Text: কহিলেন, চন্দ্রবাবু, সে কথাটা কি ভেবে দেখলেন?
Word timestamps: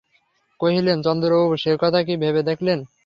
কহিলেন, 0.59 0.97
চন্দ্রবাবু, 1.05 1.55
সে 1.57 1.71
কথাটা 1.73 1.99
কি 2.07 2.13
ভেবে 2.23 2.41
দেখলেন? 2.49 2.79